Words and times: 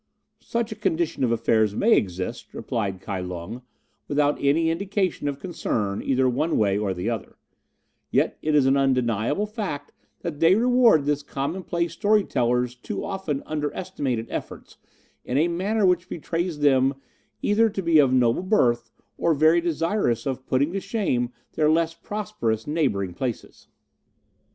"Such 0.39 0.71
a 0.71 0.75
condition 0.75 1.23
of 1.23 1.31
affairs 1.31 1.75
may 1.75 1.95
exist," 1.95 2.55
replied 2.55 3.01
Kai 3.01 3.19
Lung, 3.19 3.61
without 4.07 4.39
any 4.43 4.71
indication 4.71 5.27
of 5.27 5.37
concern 5.37 6.01
either 6.01 6.27
one 6.27 6.57
way 6.57 6.75
or 6.75 6.91
the 6.91 7.07
other; 7.07 7.37
"yet 8.09 8.35
it 8.41 8.55
is 8.55 8.65
an 8.65 8.75
undeniable 8.75 9.45
fact 9.45 9.91
that 10.21 10.39
they 10.39 10.55
reward 10.55 11.05
this 11.05 11.21
commonplace 11.21 11.93
story 11.93 12.23
teller's 12.23 12.73
too 12.73 13.05
often 13.05 13.43
underestimated 13.45 14.25
efforts 14.31 14.77
in 15.23 15.37
a 15.37 15.47
manner 15.47 15.85
which 15.85 16.09
betrays 16.09 16.61
them 16.61 16.95
either 17.43 17.69
to 17.69 17.83
be 17.83 17.99
of 17.99 18.11
noble 18.11 18.41
birth, 18.41 18.89
or 19.19 19.35
very 19.35 19.61
desirous 19.61 20.25
of 20.25 20.47
putting 20.47 20.73
to 20.73 20.79
shame 20.79 21.29
their 21.53 21.69
less 21.69 21.93
prosperous 21.93 22.65
neighbouring 22.65 23.13
places." 23.13 23.67